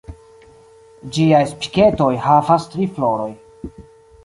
[1.17, 3.31] Ĝiaj Spiketoj havas tri floroj.